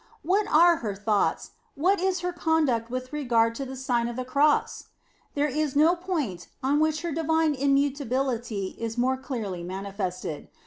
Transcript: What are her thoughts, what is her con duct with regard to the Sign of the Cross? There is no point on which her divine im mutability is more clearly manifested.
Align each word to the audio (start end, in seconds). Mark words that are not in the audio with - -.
What 0.23 0.47
are 0.47 0.77
her 0.77 0.95
thoughts, 0.95 1.51
what 1.75 1.99
is 1.99 2.21
her 2.21 2.33
con 2.33 2.65
duct 2.65 2.89
with 2.89 3.13
regard 3.13 3.53
to 3.53 3.65
the 3.65 3.75
Sign 3.75 4.07
of 4.07 4.15
the 4.15 4.25
Cross? 4.25 4.85
There 5.35 5.45
is 5.45 5.75
no 5.75 5.95
point 5.95 6.47
on 6.63 6.79
which 6.79 7.03
her 7.03 7.11
divine 7.11 7.53
im 7.53 7.75
mutability 7.75 8.75
is 8.79 8.97
more 8.97 9.15
clearly 9.17 9.61
manifested. 9.63 10.47